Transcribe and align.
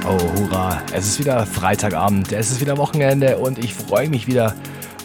Oh, 0.06 0.18
hurra. 0.38 0.82
Es 0.92 1.06
ist 1.06 1.18
wieder 1.18 1.46
Freitagabend, 1.46 2.30
es 2.32 2.50
ist 2.50 2.60
wieder 2.60 2.76
Wochenende 2.76 3.38
und 3.38 3.58
ich 3.58 3.74
freue 3.74 4.08
mich 4.08 4.26
wieder, 4.26 4.54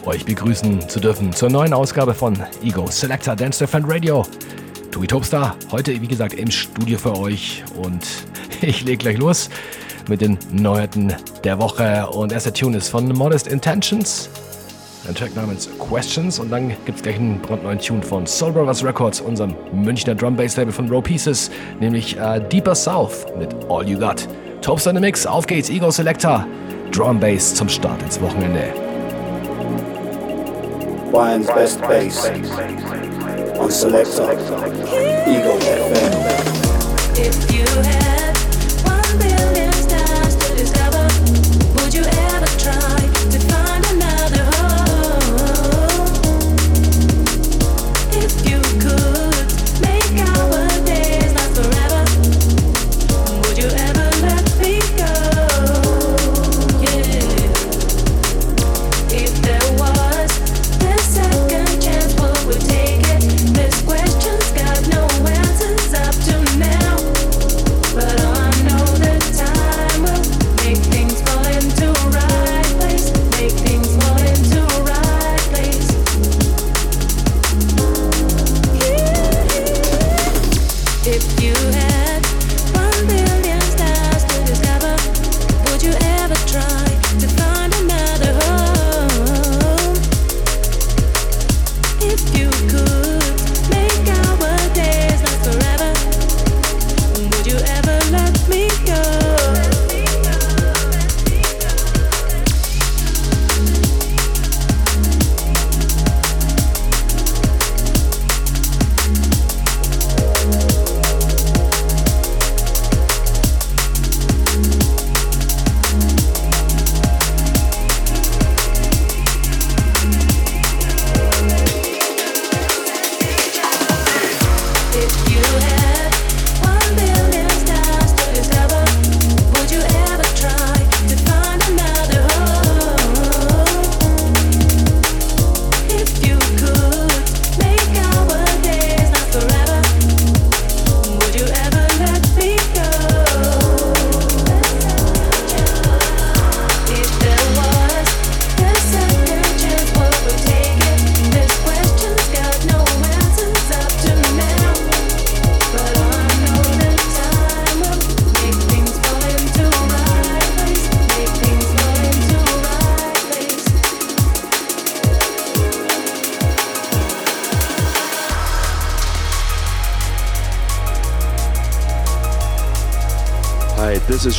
euch 0.04 0.24
begrüßen 0.24 0.88
zu 0.88 1.00
dürfen 1.00 1.32
zur 1.32 1.50
neuen 1.50 1.72
Ausgabe 1.72 2.14
von 2.14 2.36
Ego 2.62 2.86
Selector 2.90 3.34
Dance 3.34 3.58
Defend 3.58 3.86
Radio. 3.88 4.26
Tobi 4.90 5.06
Topstar, 5.06 5.56
heute 5.70 6.00
wie 6.00 6.08
gesagt 6.08 6.34
im 6.34 6.50
Studio 6.50 6.98
für 6.98 7.16
euch 7.18 7.64
und 7.76 8.04
ich 8.60 8.84
lege 8.84 8.98
gleich 8.98 9.18
los 9.18 9.48
mit 10.08 10.20
den 10.20 10.38
Neuheiten 10.50 11.14
der 11.44 11.58
Woche. 11.58 12.08
Und 12.08 12.32
erster 12.32 12.52
Tune 12.52 12.76
ist 12.76 12.88
von 12.88 13.08
Modest 13.08 13.46
Intentions. 13.46 14.28
Ein 15.10 15.16
Track 15.16 15.34
namens 15.34 15.68
Questions. 15.80 16.38
Und 16.38 16.52
dann 16.52 16.68
gibt 16.68 16.98
es 16.98 17.02
gleich 17.02 17.16
einen 17.16 17.40
brandneuen 17.40 17.80
Tune 17.80 18.00
von 18.00 18.28
Soul 18.28 18.52
Brothers 18.52 18.84
Records, 18.84 19.20
unserem 19.20 19.56
Münchner 19.72 20.14
Drum 20.14 20.36
Bass 20.36 20.56
Label 20.56 20.72
von 20.72 20.88
Row 20.88 21.02
Pieces, 21.02 21.50
nämlich 21.80 22.16
äh, 22.16 22.40
Deeper 22.40 22.76
South 22.76 23.26
mit 23.36 23.52
All 23.68 23.88
You 23.88 23.98
Got. 23.98 24.28
The 24.62 24.92
Mix, 24.92 25.26
auf 25.26 25.48
geht's, 25.48 25.68
Ego 25.68 25.90
Selector. 25.90 26.46
Drum 26.92 27.18
Bass 27.18 27.52
zum 27.56 27.68
Start 27.68 28.00
ins 28.04 28.20
Wochenende. 28.20 28.72
Bayern's 31.10 31.48
best 31.48 31.80
bass 31.80 32.30
on 33.58 33.68
Selector. 33.68 34.28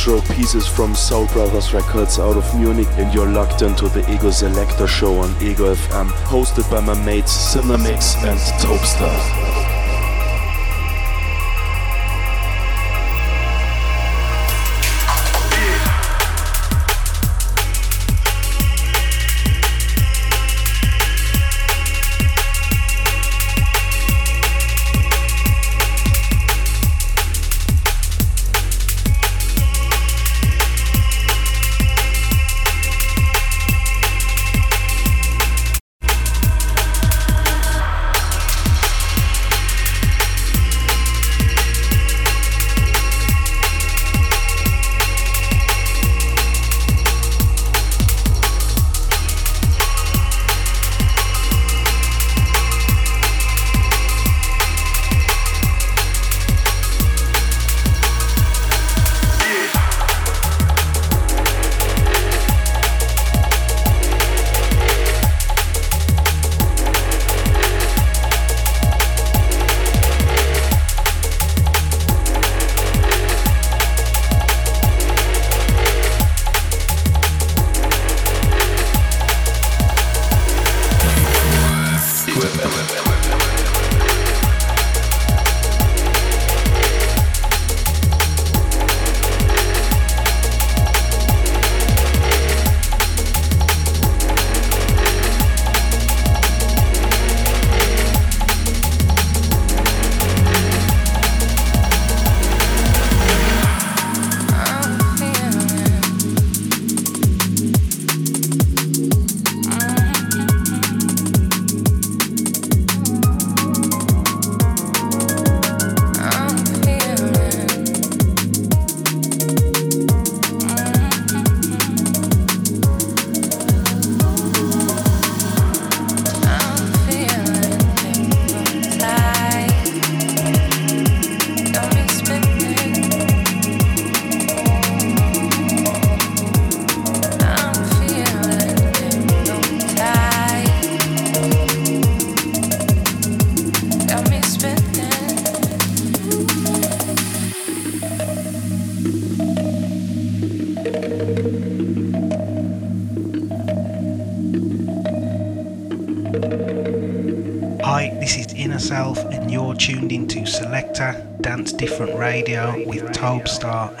Row 0.06 0.22
Pieces 0.22 0.66
from 0.66 0.94
Soul 0.94 1.26
Brothers 1.28 1.74
Records 1.74 2.18
out 2.18 2.36
of 2.36 2.58
Munich, 2.58 2.88
and 2.92 3.12
you're 3.12 3.28
locked 3.28 3.62
into 3.62 3.88
the 3.88 4.00
Ego 4.12 4.30
Selector 4.30 4.86
show 4.86 5.18
on 5.18 5.30
Ego 5.42 5.74
FM, 5.74 6.08
hosted 6.24 6.68
by 6.70 6.80
my 6.80 6.94
mates 7.04 7.54
Cinemix 7.54 8.16
and 8.24 8.38
Topstar. 8.60 9.61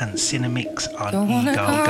And 0.00 0.14
Cinemix 0.14 0.88
on 1.00 1.30
Ego 1.30 1.81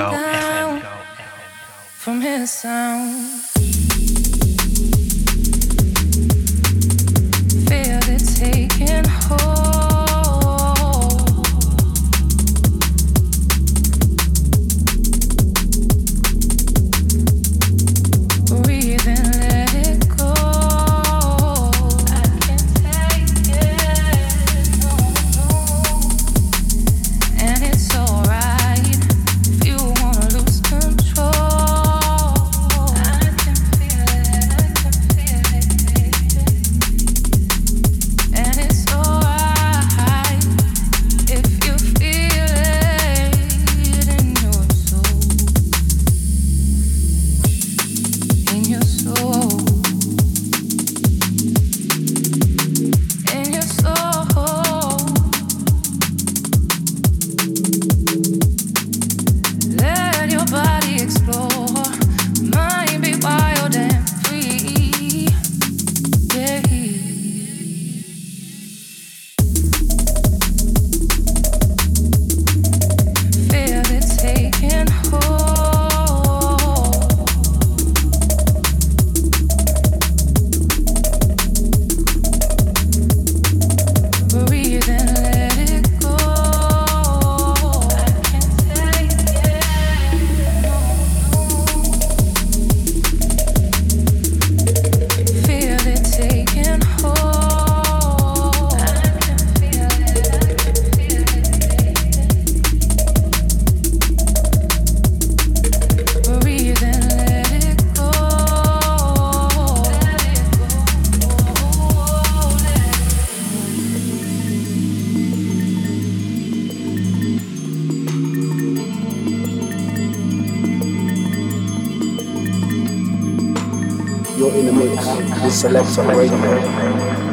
Selector 125.62 126.02
Radio 126.02 126.34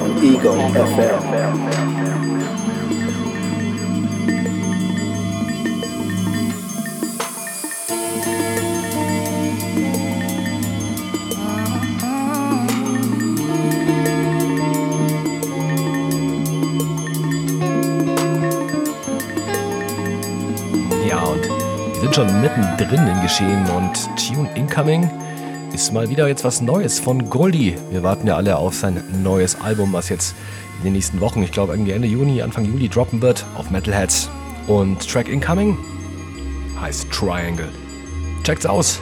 on 0.03 0.23
Ego 0.23 0.53
FM. 0.53 1.49
Schon 22.19 22.42
mittendrin 22.42 23.07
im 23.07 23.21
Geschehen 23.21 23.65
und 23.69 23.94
Tune 24.18 24.49
Incoming 24.56 25.09
ist 25.80 25.94
mal 25.94 26.09
wieder 26.09 26.28
jetzt 26.28 26.44
was 26.44 26.59
Neues 26.59 27.00
von 27.00 27.30
Goldie. 27.30 27.78
Wir 27.90 28.04
warten 28.04 28.28
ja 28.28 28.36
alle 28.36 28.57
auf 28.57 28.76
sein 28.76 29.02
neues 29.24 29.62
Album, 29.62 29.94
was 29.94 30.09
jetzt 30.09 30.36
in 30.80 30.83
den 30.83 30.92
nächsten 30.92 31.21
Wochen, 31.21 31.42
ich 31.42 31.54
glaube 31.54 31.71
irgendwie 31.71 31.92
Ende 31.92 32.06
Juni, 32.06 32.42
Anfang 32.42 32.66
Juli 32.66 32.90
droppen 32.90 33.21
wird 33.21 33.45
auf 33.56 33.71
Metalheads. 33.71 34.30
Und 34.68 35.09
Track 35.09 35.30
Incoming 35.30 35.78
heißt 36.81 37.09
Triangle. 37.12 37.69
Checkt's 38.44 38.66
aus. 38.66 39.00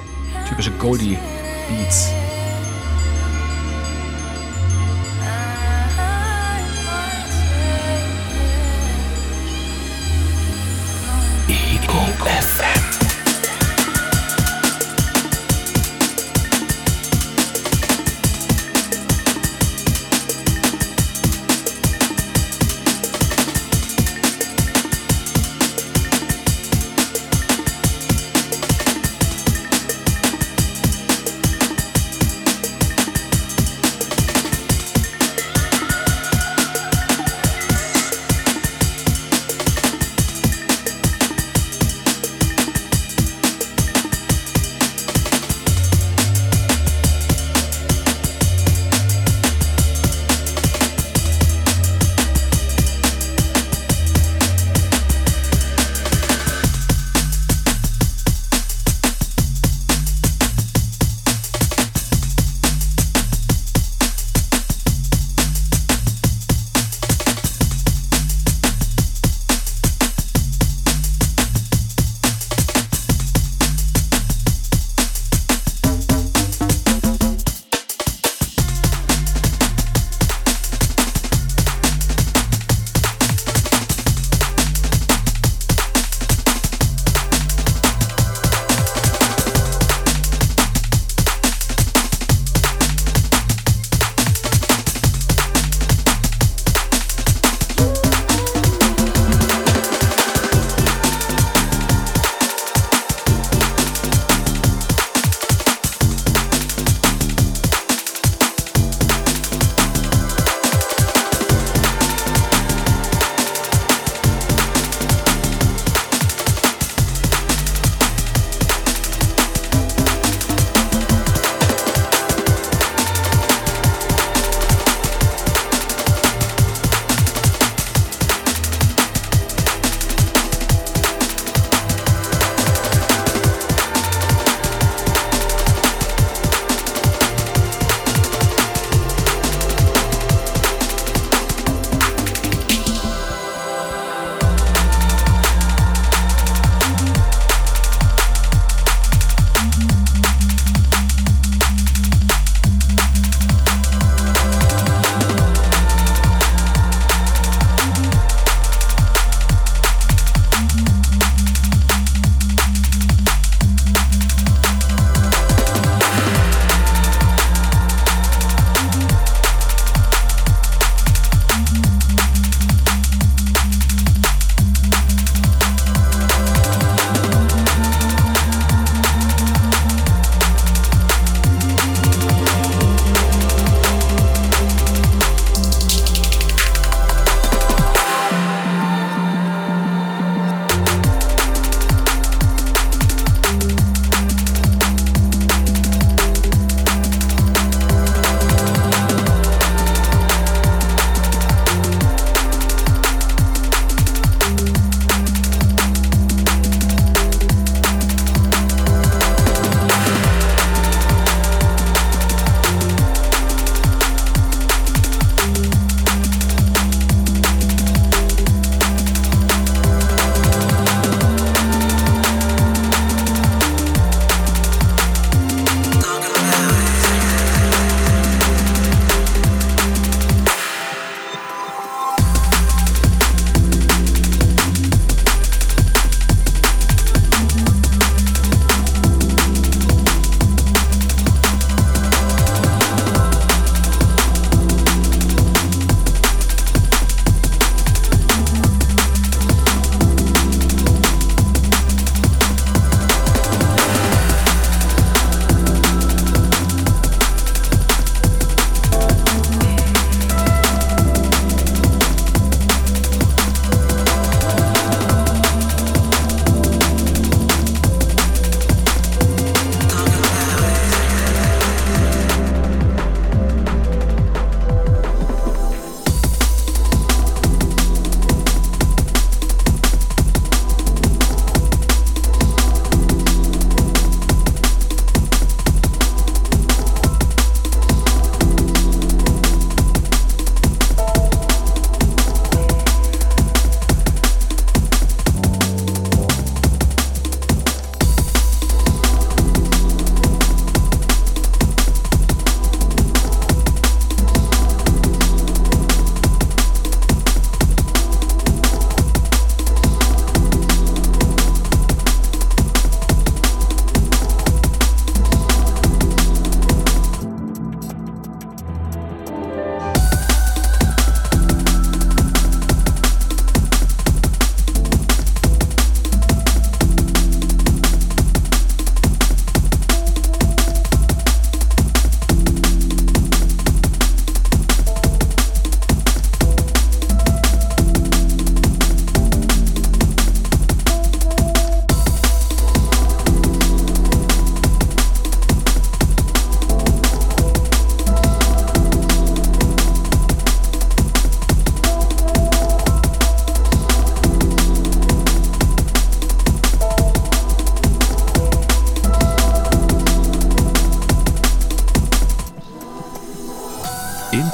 Typische 0.47 0.69
Goldie 0.73 1.17
Beats. 1.67 2.11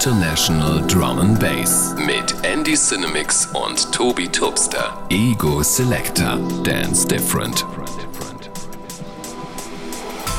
International 0.05 0.85
Drum 0.87 1.17
and 1.19 1.39
Bass 1.39 1.95
mit 1.95 2.35
Andy 2.43 2.75
Cinemix 2.75 3.47
und 3.53 3.89
Toby 3.93 4.27
Tubster. 4.27 5.01
Ego 5.09 5.63
Selector. 5.63 6.37
Dance 6.61 7.07
Different. 7.07 7.65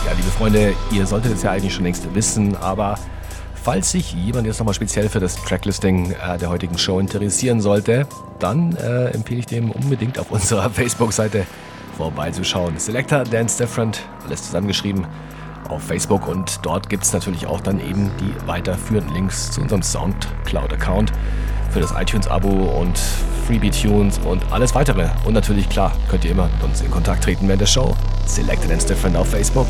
Ja, 0.04 0.12
liebe 0.12 0.28
Freunde, 0.36 0.74
ihr 0.90 1.06
solltet 1.06 1.32
es 1.32 1.44
ja 1.44 1.52
eigentlich 1.52 1.72
schon 1.72 1.84
längst 1.84 2.14
wissen, 2.14 2.54
aber 2.58 2.98
falls 3.54 3.90
sich 3.92 4.12
jemand 4.12 4.46
jetzt 4.46 4.58
nochmal 4.58 4.74
speziell 4.74 5.08
für 5.08 5.20
das 5.20 5.36
Tracklisting 5.36 6.10
äh, 6.10 6.36
der 6.36 6.50
heutigen 6.50 6.76
Show 6.76 7.00
interessieren 7.00 7.62
sollte, 7.62 8.06
dann 8.40 8.76
äh, 8.76 9.12
empfehle 9.12 9.40
ich 9.40 9.46
dem 9.46 9.70
unbedingt 9.70 10.18
auf 10.18 10.30
unserer 10.30 10.68
Facebook-Seite 10.74 11.46
vorbeizuschauen. 11.96 12.78
Selector 12.78 13.24
Dance 13.24 13.56
Different, 13.56 14.02
alles 14.26 14.44
zusammengeschrieben 14.44 15.06
auf 15.68 15.82
Facebook 15.82 16.26
und 16.28 16.60
dort 16.62 16.88
gibt 16.88 17.04
es 17.04 17.12
natürlich 17.12 17.46
auch 17.46 17.60
dann 17.60 17.80
eben 17.80 18.10
die 18.20 18.46
weiterführenden 18.46 19.14
Links 19.14 19.50
zu 19.50 19.60
unserem 19.60 19.82
Soundcloud-Account 19.82 21.12
für 21.70 21.80
das 21.80 21.92
iTunes-Abo 21.92 22.48
und 22.48 22.98
Freebie-Tunes 23.46 24.18
und 24.18 24.44
alles 24.52 24.74
weitere. 24.74 25.08
Und 25.24 25.34
natürlich, 25.34 25.68
klar, 25.68 25.92
könnt 26.08 26.24
ihr 26.24 26.30
immer 26.30 26.48
mit 26.48 26.62
uns 26.62 26.80
in 26.80 26.90
Kontakt 26.90 27.24
treten 27.24 27.46
während 27.46 27.60
der 27.60 27.66
Show. 27.66 27.94
Selected 28.26 28.70
and 28.70 28.88
Different 28.88 29.16
auf 29.16 29.28
Facebook. 29.28 29.66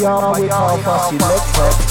Fire 0.00 0.42
with 0.42 0.52
our 0.52 1.10
selector. 1.10 1.85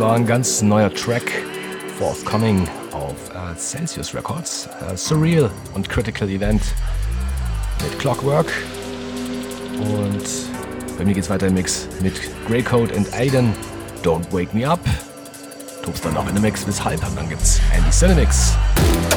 War 0.00 0.14
ein 0.14 0.24
ganz 0.24 0.62
neuer 0.62 0.92
Track, 0.94 1.30
forthcoming 1.98 2.66
auf 2.90 3.14
uh, 3.34 3.54
Celsius 3.54 4.14
Records. 4.14 4.66
Uh, 4.80 4.96
Surreal 4.96 5.50
und 5.74 5.90
Critical 5.90 6.26
Event 6.30 6.62
mit 7.82 7.98
Clockwork. 7.98 8.46
Und 9.78 10.24
bei 10.96 11.04
mir 11.04 11.12
geht's 11.12 11.28
weiter 11.28 11.48
im 11.48 11.54
Mix 11.54 11.86
mit 12.00 12.14
Greycoat 12.46 12.92
und 12.92 13.12
Aiden. 13.12 13.52
Don't 14.02 14.32
Wake 14.32 14.54
Me 14.54 14.66
Up. 14.66 14.80
Tobst 15.82 16.02
dann 16.02 16.14
noch 16.14 16.26
in 16.28 16.34
dem 16.34 16.42
Mix 16.42 16.64
bis 16.64 16.82
halb 16.82 17.06
und 17.06 17.16
dann 17.16 17.28
gibt's 17.28 17.60
Andy 17.70 17.90
Cinemix. 17.90 18.54
Yeah, 18.78 19.09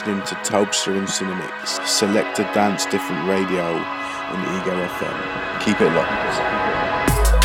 listening 0.00 0.24
to 0.24 0.34
Taubster 0.50 0.96
and 0.96 1.06
Cinemix. 1.06 1.86
Select 1.86 2.38
a 2.38 2.44
dance 2.54 2.86
different 2.86 3.28
radio 3.28 3.62
on 3.62 4.40
Ego 4.56 4.86
FM. 4.86 5.60
Keep 5.60 5.80
it 5.82 5.92
locked. 5.92 7.39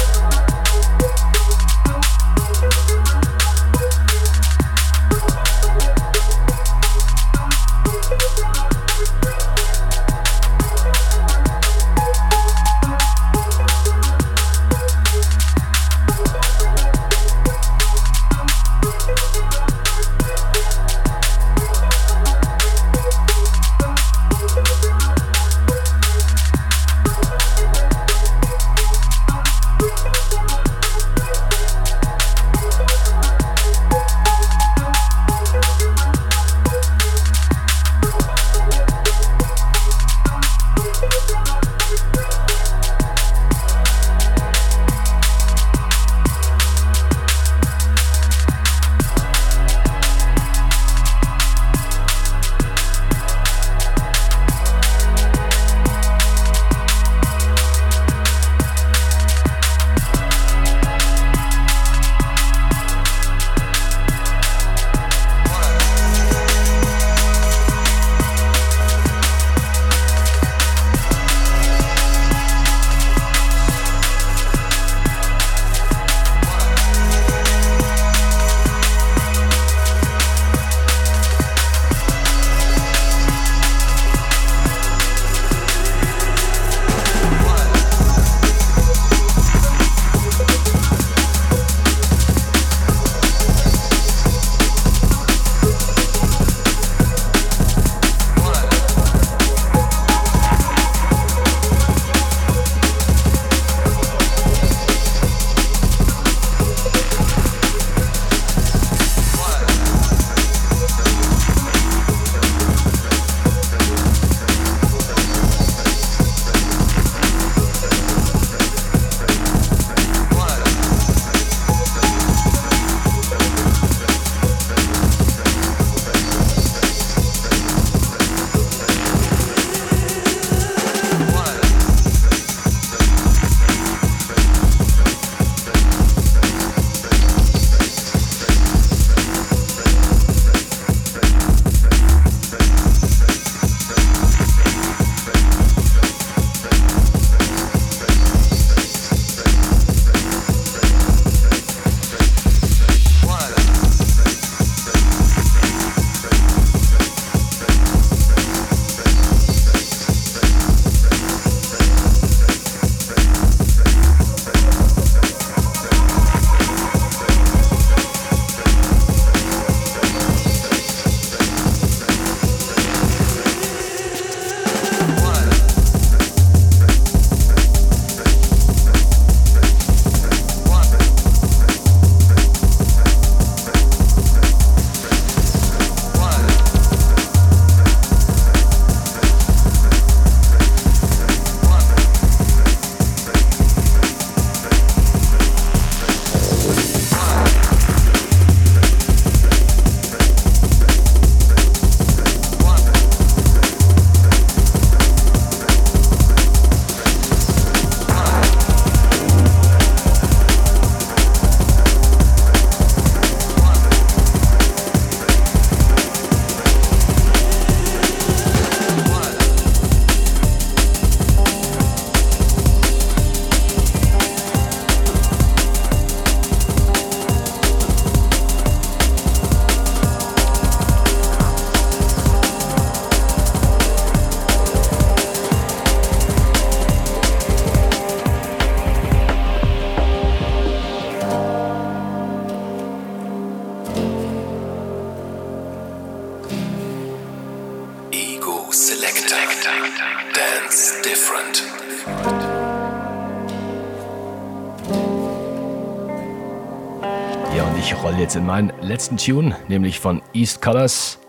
In 258.35 258.45
meinen 258.45 258.73
letzten 258.81 259.17
Tune, 259.17 259.55
nämlich 259.67 259.99
von 259.99 260.21
East 260.33 260.61
Colors, 260.61 261.19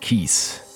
Keys. 0.00 0.69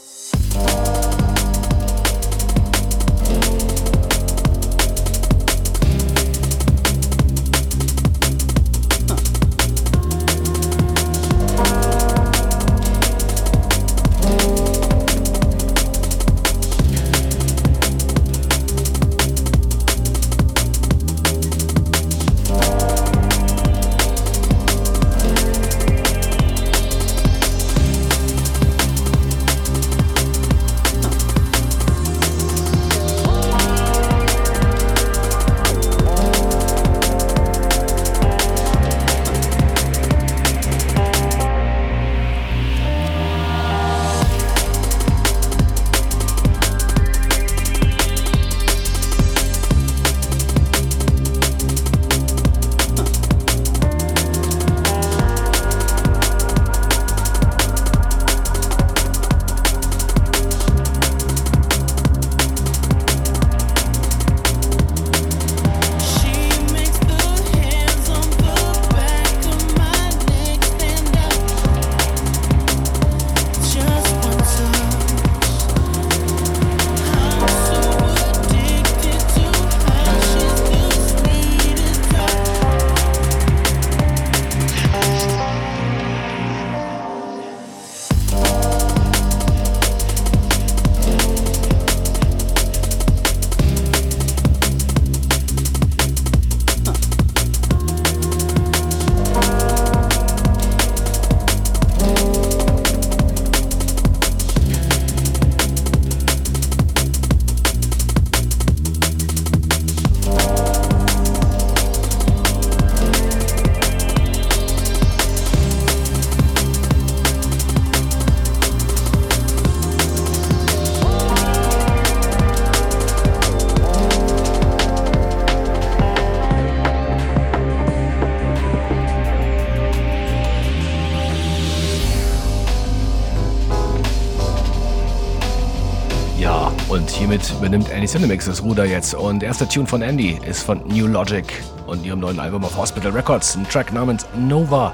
Übernimmt 137.65 137.89
Andy 137.89 138.07
Cinemix 138.07 138.45
das 138.45 138.63
Ruder 138.63 138.85
jetzt. 138.85 139.15
Und 139.15 139.43
erster 139.43 139.67
Tune 139.67 139.87
von 139.87 140.03
Andy 140.03 140.39
ist 140.47 140.65
von 140.65 140.87
New 140.87 141.07
Logic 141.07 141.47
und 141.87 142.05
ihrem 142.05 142.21
neuen 142.21 142.39
Album 142.39 142.63
auf 142.63 142.77
Hospital 142.77 143.13
Records. 143.13 143.57
Ein 143.57 143.67
Track 143.67 143.91
namens 143.91 144.27
Nova. 144.37 144.93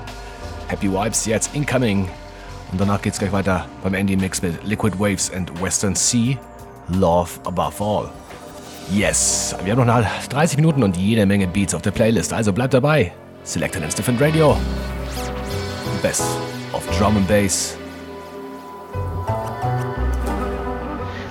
Happy 0.69 0.89
Vibes 0.89 1.27
jetzt 1.27 1.53
incoming. 1.53 2.09
Und 2.71 2.81
danach 2.81 3.03
geht's 3.03 3.19
gleich 3.19 3.33
weiter 3.33 3.67
beim 3.83 3.95
Andy 3.95 4.17
Mix 4.17 4.41
mit 4.41 4.63
Liquid 4.63 4.97
Waves 5.01 5.33
and 5.33 5.51
Western 5.61 5.97
Sea. 5.97 6.39
Love 6.87 7.31
Above 7.45 7.83
All. 7.83 8.09
Yes, 8.93 9.57
wir 9.65 9.73
haben 9.73 9.85
noch 9.85 10.05
30 10.29 10.57
Minuten 10.57 10.85
und 10.85 10.97
jede 10.97 11.27
Menge 11.27 11.49
Beats 11.49 11.75
auf 11.75 11.83
der 11.83 11.91
Playlist, 11.91 12.33
also 12.33 12.53
bleibt 12.53 12.73
dabei. 12.73 13.11
Selected 13.43 13.83
and 13.83 13.99
Different 13.99 14.21
Radio. 14.21 14.57
Best 16.03 16.23
of 16.73 16.87
Drum 16.97 17.17
and 17.17 17.27
Bass. 17.27 17.80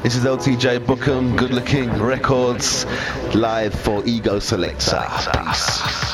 This 0.10 0.18
is 0.18 0.26
LTJ 0.26 0.88
Bookham, 0.88 1.38
Good 1.38 1.52
Looking 1.52 2.02
Records, 2.02 2.88
live 3.36 3.76
for 3.76 4.04
Ego 4.08 4.40
Selector. 4.40 5.06
Peace. 5.34 6.09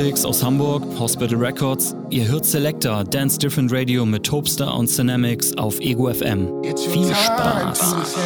Copics 0.00 0.24
aus 0.24 0.42
Hamburg, 0.42 0.82
Hospital 0.98 1.36
Records. 1.36 1.94
Ihr 2.08 2.26
hört 2.26 2.46
Selector, 2.46 3.04
Dance 3.04 3.38
Different 3.38 3.70
Radio 3.70 4.06
mit 4.06 4.24
Topstar 4.24 4.74
und 4.74 4.96
Dynamics 4.96 5.54
auf 5.58 5.78
Ego 5.78 6.10
FM. 6.10 6.48
Viel 6.62 7.14
Spaß! 7.14 8.16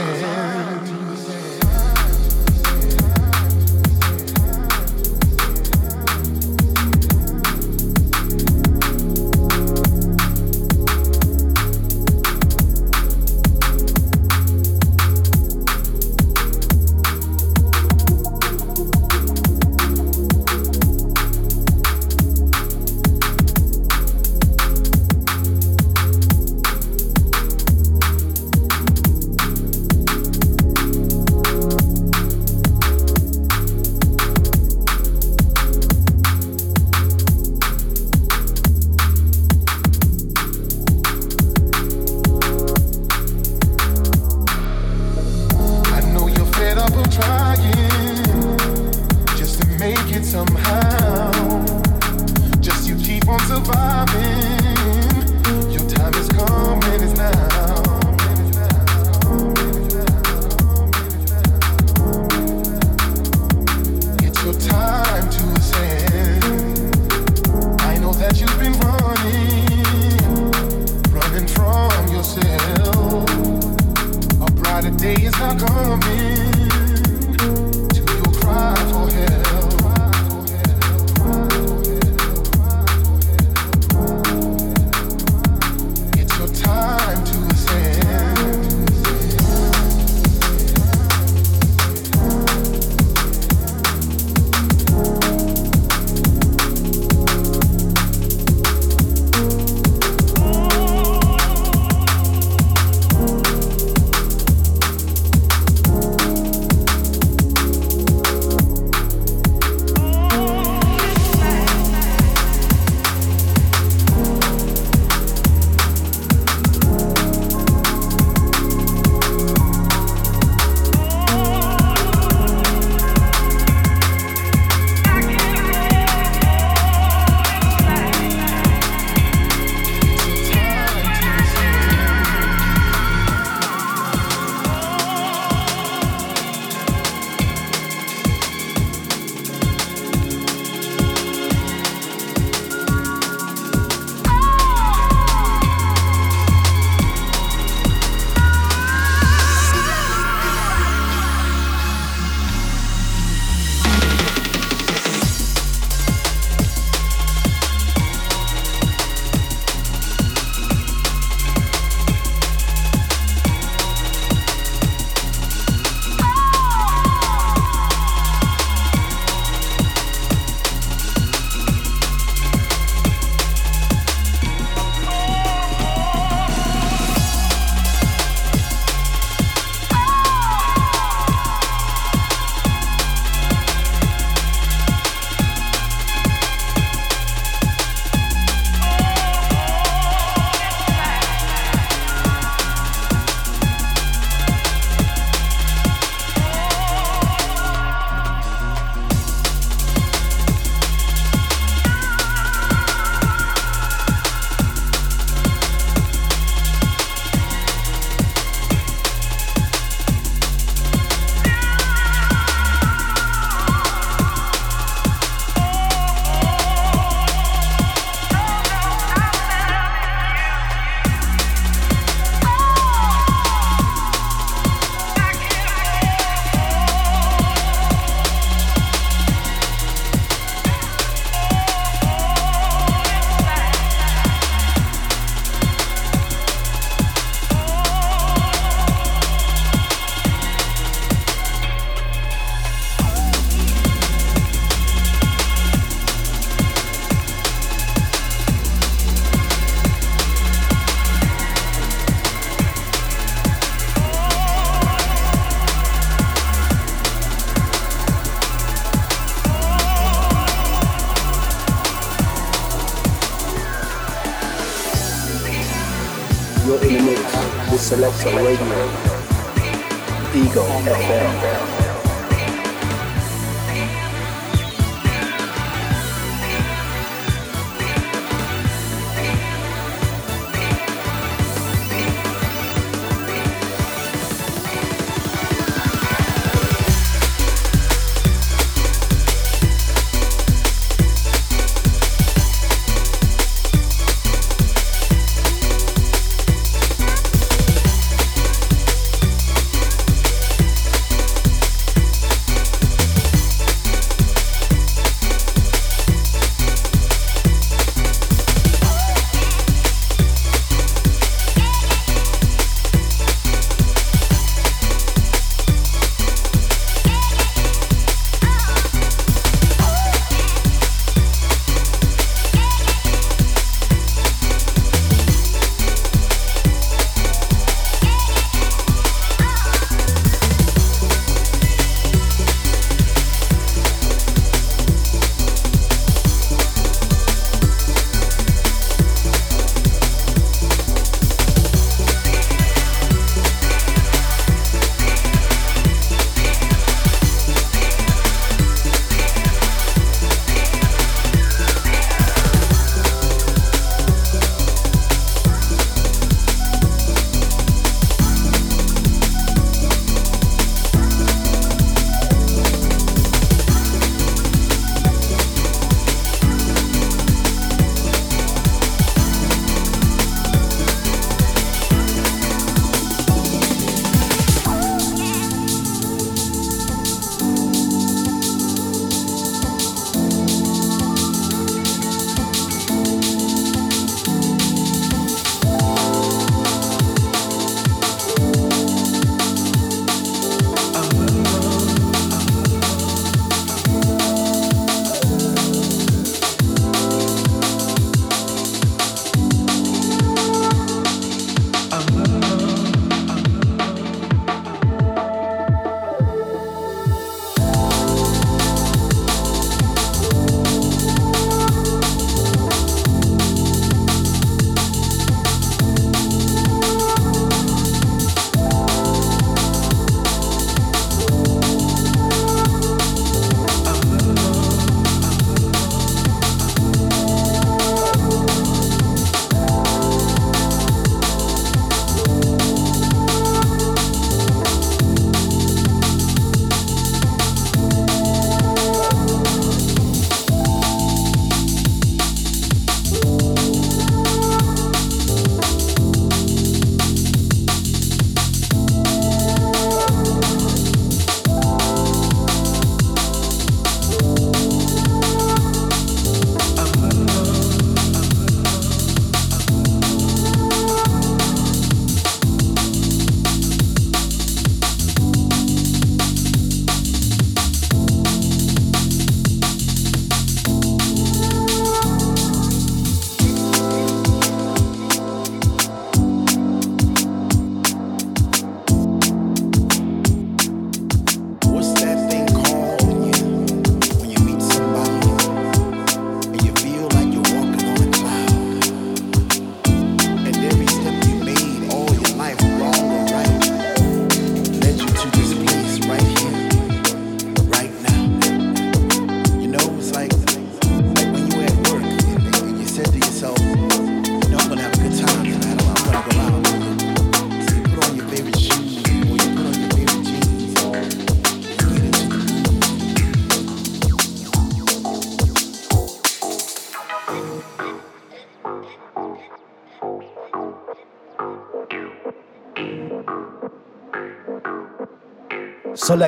Radio. 268.24 268.73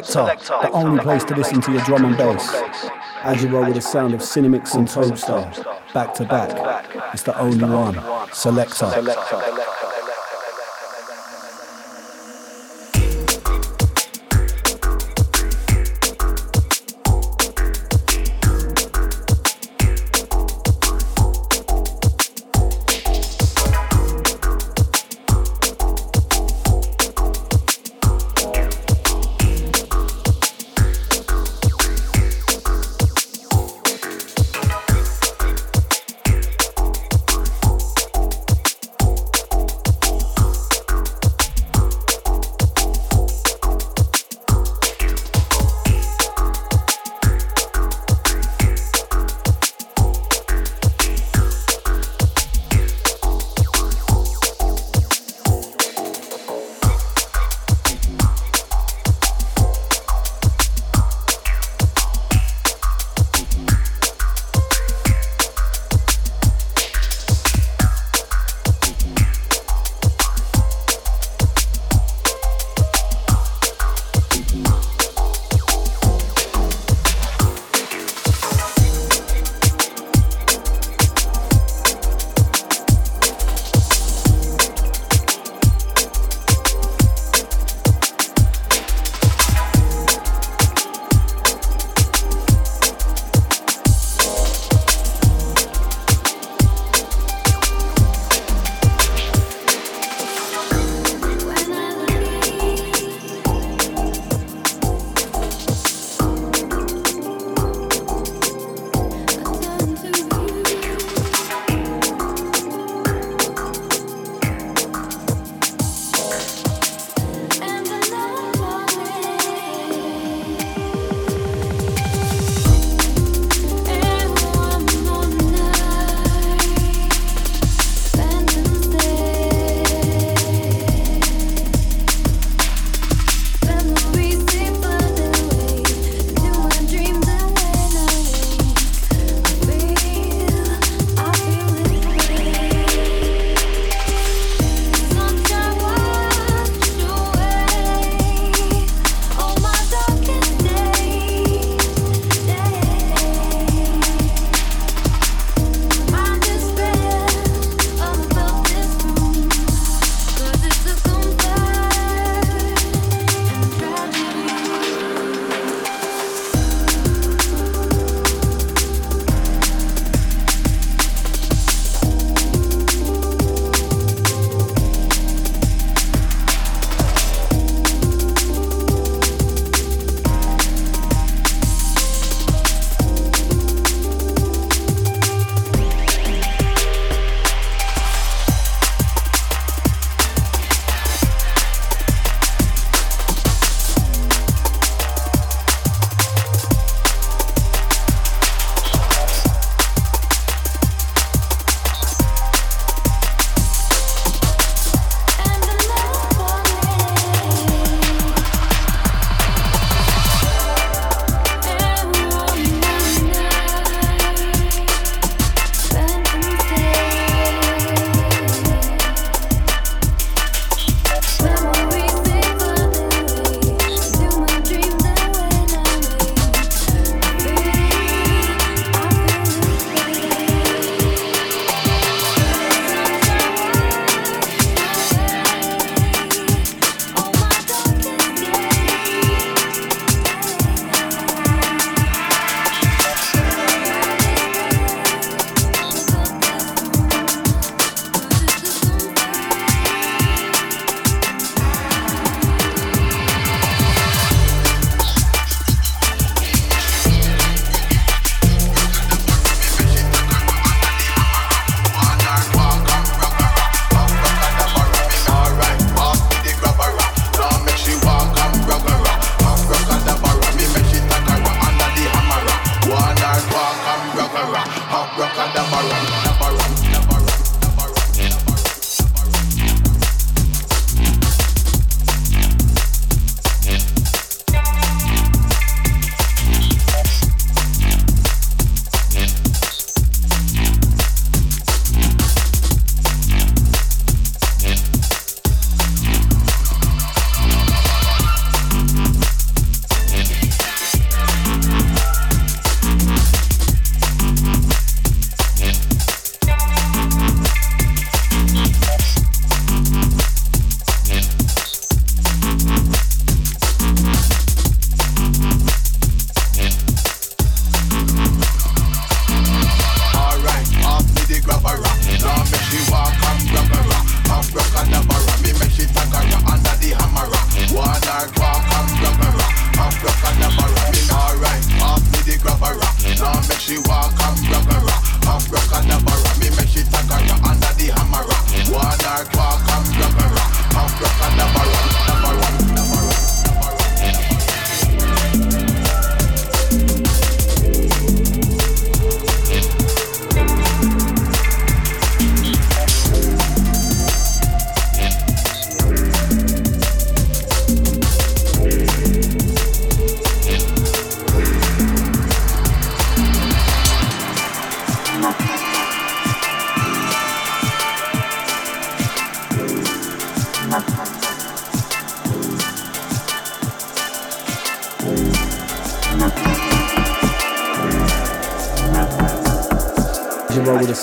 Selector, 0.04 0.58
the 0.62 0.70
only 0.72 1.02
place 1.02 1.24
to 1.24 1.34
listen 1.34 1.60
to 1.62 1.72
your 1.72 1.80
drum 1.82 2.04
and 2.04 2.16
bass. 2.16 2.54
As 3.22 3.42
you 3.42 3.48
roll 3.48 3.64
with 3.64 3.74
the 3.74 3.80
sound 3.80 4.14
of 4.14 4.20
Cinemix 4.20 4.74
and 4.74 4.86
Toadstar, 4.86 5.92
back 5.94 6.14
to 6.14 6.24
back, 6.24 6.90
it's 7.14 7.22
the 7.22 7.38
only 7.38 7.64
one. 7.64 7.98
Selector. 8.32 9.65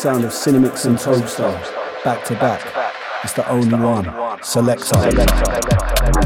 Sound 0.04 0.26
of 0.26 0.32
Cinemix 0.32 0.86
and 0.86 0.97
Toadstar, 0.97 2.04
back 2.04 2.26
to 2.26 2.34
back. 2.34 2.60
It's 3.24 3.32
the 3.32 3.49
only 3.49 3.74
one. 3.80 4.04
Selector. 4.43 4.99
cut 4.99 6.23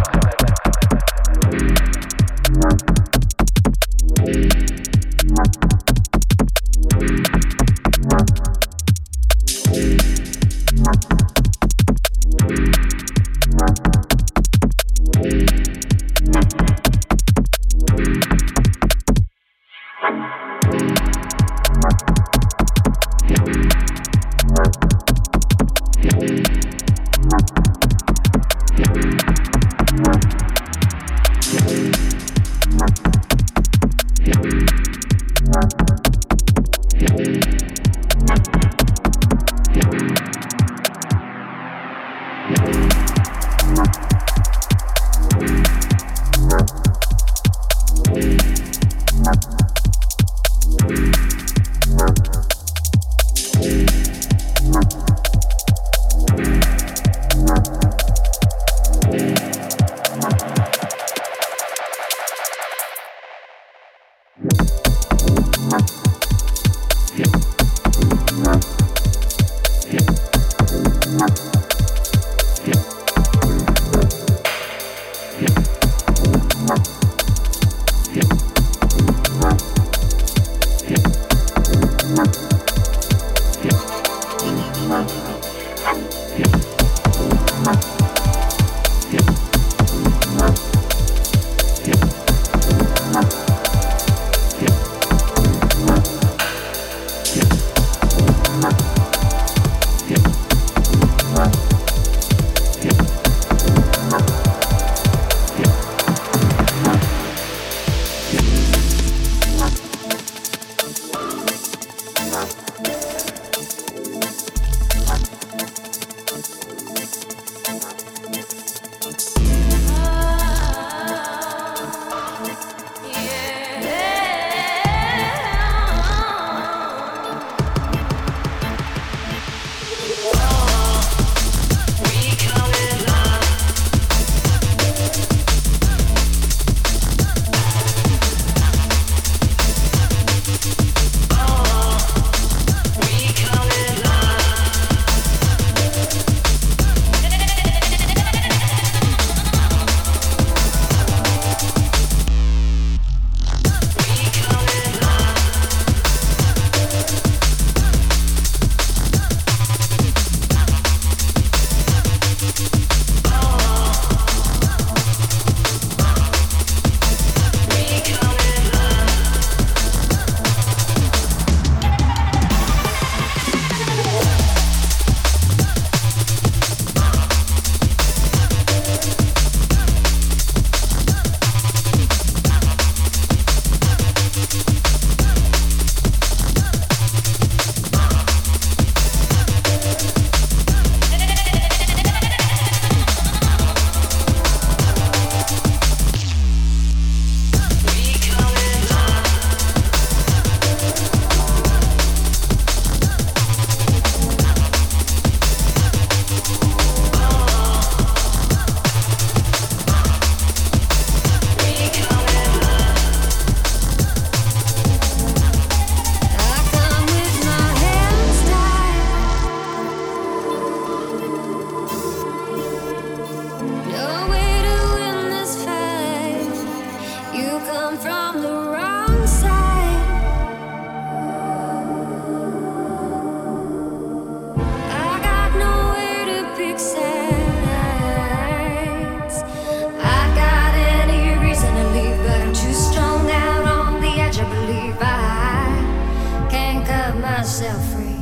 myself 247.60 247.84
free. 247.91 248.22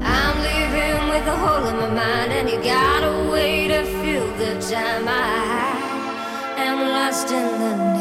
I'm 0.00 0.36
living 0.38 1.08
with 1.08 1.26
a 1.26 1.36
hole 1.36 1.66
in 1.66 1.76
my 1.76 1.88
mind, 1.88 2.32
and 2.32 2.48
you 2.48 2.62
got 2.62 3.02
a 3.02 3.30
way 3.32 3.66
to 3.66 3.82
fill 3.84 4.28
the 4.36 4.60
time 4.70 5.08
I 5.08 6.54
am 6.58 6.88
lost 6.88 7.32
in 7.32 7.58
the 7.58 7.76
need. 7.76 7.91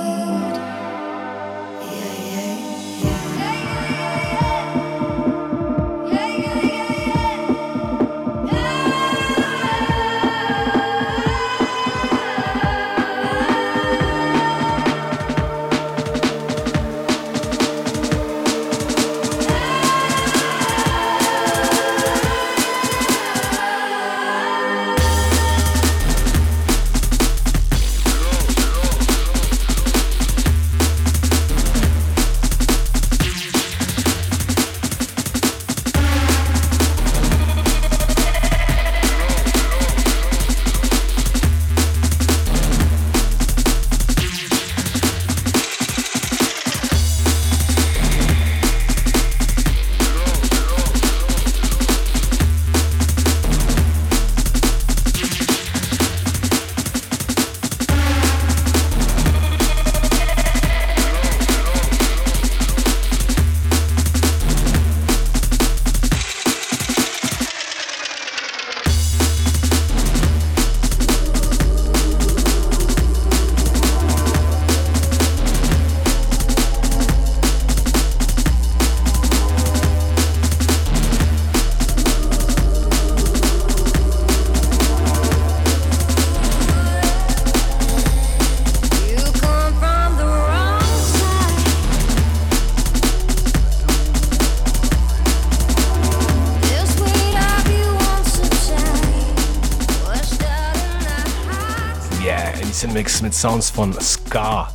Mit 103.23 103.33
Sounds 103.33 103.71
von 103.71 103.93
Scar. 103.99 104.71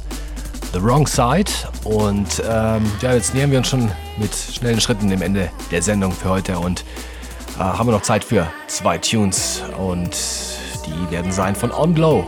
The 0.72 0.83
Wrong 0.83 1.07
Side. 1.07 1.51
Und 1.85 2.43
ähm, 2.45 2.91
ja, 3.01 3.14
jetzt 3.14 3.35
nähern 3.35 3.53
wir 3.53 3.59
uns 3.59 3.68
schon 3.68 3.89
mit 4.16 4.35
schnellen 4.35 4.81
Schritten 4.81 5.09
dem 5.09 5.22
Ende 5.22 5.49
der 5.70 5.81
Sendung 5.81 6.11
für 6.11 6.31
heute 6.31 6.59
und 6.59 6.85
äh, 7.57 7.61
haben 7.61 7.87
wir 7.87 7.93
noch 7.93 8.03
Zeit 8.03 8.24
für 8.24 8.49
zwei 8.66 8.99
Tunes 8.99 9.62
und 9.79 10.11
die 10.87 11.11
werden 11.12 11.31
sein 11.31 11.55
von 11.55 11.70
On 11.70 11.95
Glow. 11.95 12.27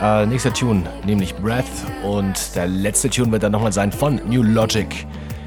Äh, 0.00 0.24
nächster 0.24 0.54
Tune, 0.54 0.84
nämlich 1.04 1.36
Breath 1.36 1.64
und 2.02 2.54
der 2.56 2.66
letzte 2.66 3.10
Tune 3.10 3.30
wird 3.30 3.42
dann 3.42 3.52
nochmal 3.52 3.72
sein 3.72 3.92
von 3.92 4.22
New 4.26 4.42
Logic, 4.42 5.06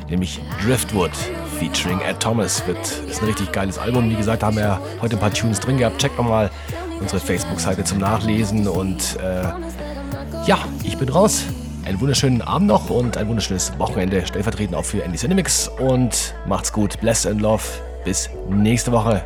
nämlich 0.10 0.40
Driftwood 0.64 1.12
featuring 1.58 2.00
Ed 2.02 2.20
Thomas. 2.20 2.66
Wird, 2.68 2.78
ist 3.10 3.22
ein 3.22 3.26
richtig 3.26 3.52
geiles 3.52 3.80
Album. 3.80 4.12
Wie 4.12 4.16
gesagt, 4.16 4.44
haben 4.44 4.58
wir 4.58 4.80
heute 5.02 5.16
ein 5.16 5.20
paar 5.20 5.34
Tunes 5.34 5.60
drin 5.60 5.78
gehabt. 5.78 5.98
Checkt 5.98 6.18
nochmal 6.20 6.52
unsere 7.02 7.20
Facebook-Seite 7.20 7.84
zum 7.84 7.98
Nachlesen. 7.98 8.68
Und 8.68 9.18
äh, 9.20 9.44
ja, 10.46 10.60
ich 10.84 10.98
bin 10.98 11.10
raus. 11.10 11.44
Einen 11.84 12.00
wunderschönen 12.00 12.44
Abend 12.44 12.68
noch 12.68 12.92
und 12.92 13.18
ein 13.18 13.28
wunderschönes 13.28 13.78
Wochenende 13.80 14.26
stellvertretend 14.26 14.76
auch 14.76 14.86
für 14.86 15.04
Andy 15.04 15.18
Cinemix. 15.18 15.68
Und 15.68 16.36
macht's 16.46 16.72
gut, 16.72 17.00
blessed 17.02 17.32
and 17.32 17.42
love, 17.42 17.64
bis 18.06 18.30
nächste 18.50 18.92
Woche. 18.92 19.24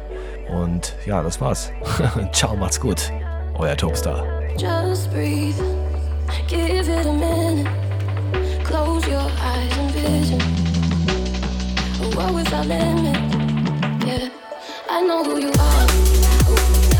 Und 0.49 0.93
ja, 1.05 1.21
das 1.21 1.41
war's. 1.41 1.71
Ciao, 2.31 2.55
macht's 2.55 2.79
gut, 2.79 3.11
euer 3.55 3.75
Topstar. 3.75 4.23
Just 4.57 5.11
breathe, 5.11 5.55
give 6.47 6.87
it 6.87 7.05
a 7.05 7.11
minute, 7.11 7.69
close 8.63 9.05
your 9.05 9.29
eyes 9.43 9.77
and 9.77 9.91
vision, 9.91 10.41
a 12.01 12.15
world 12.15 12.35
without 12.35 12.67
limit, 12.67 13.17
yeah, 14.07 14.29
I 14.89 15.01
know 15.05 15.25
who 15.25 15.39
you 15.39 15.51
are. 15.59 16.94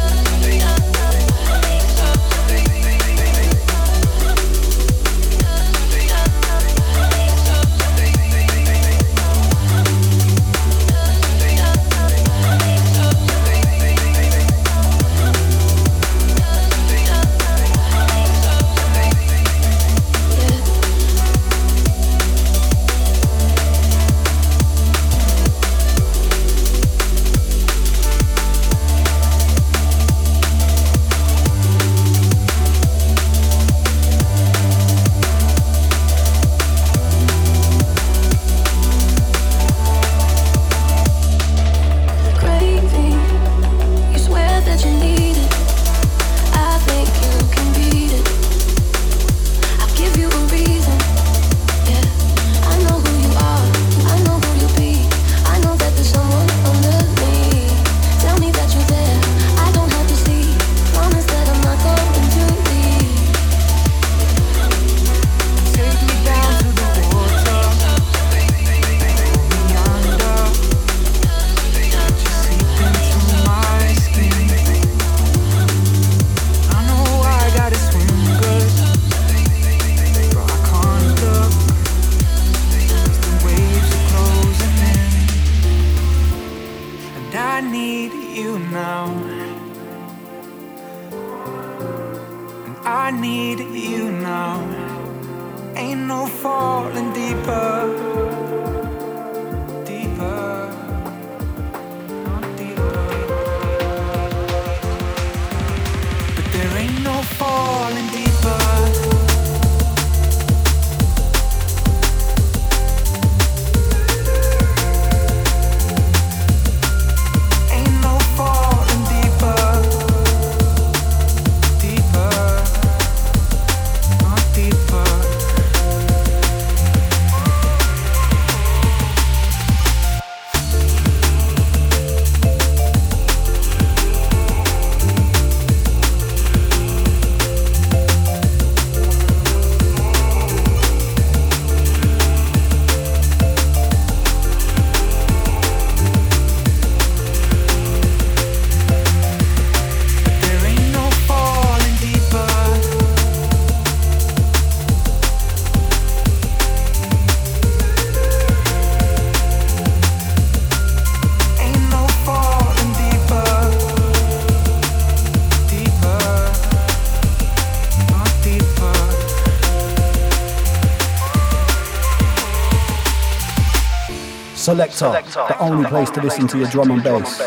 Selector, 174.76 175.24
the 175.48 175.58
only 175.60 175.88
place 175.88 176.10
to 176.10 176.22
listen 176.22 176.48
to 176.50 176.58
your 176.58 176.68
drum 176.68 176.92
and 176.92 177.02
bass. 177.02 177.42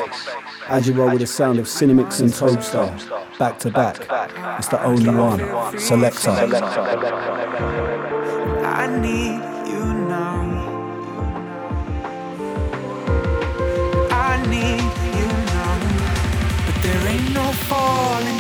As 0.69 0.89
you 0.89 0.95
roll 0.95 1.11
with 1.11 1.21
the 1.21 1.27
sound 1.27 1.59
of 1.59 1.67
Cinemix 1.67 2.21
and 2.21 2.31
Toadstar, 2.31 2.89
back 3.39 3.59
to 3.59 3.71
back, 3.71 3.99
it's 4.59 4.69
the 4.69 4.83
only 4.83 5.11
one. 5.11 5.39
Selector. 5.79 6.31
I 8.65 8.87
need 9.03 9.43
you 9.69 9.85
now. 10.09 10.41
I 14.11 14.43
need 14.47 14.81
you 15.19 15.27
now. 15.53 15.79
But 16.65 16.77
there 16.83 17.09
ain't 17.09 17.35
no 17.35 17.53
falling. 17.53 18.38